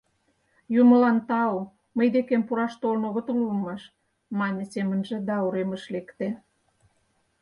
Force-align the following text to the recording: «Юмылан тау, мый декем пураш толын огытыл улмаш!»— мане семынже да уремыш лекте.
«Юмылан 0.81 1.17
тау, 1.29 1.55
мый 1.97 2.07
декем 2.15 2.41
пураш 2.47 2.73
толын 2.81 3.03
огытыл 3.09 3.37
улмаш!»— 3.45 3.81
мане 4.39 4.63
семынже 4.73 5.17
да 5.27 5.35
уремыш 5.45 5.83
лекте. 5.93 6.27